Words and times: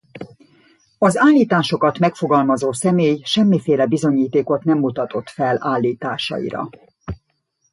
Az 0.97 1.17
állításokat 1.17 1.99
megfogalmazó 1.99 2.71
személy 2.71 3.21
semmiféle 3.25 3.85
bizonyítékot 3.85 4.63
nem 4.63 4.77
mutatott 4.77 5.29
fel 5.29 5.57
állításaira. 5.59 6.69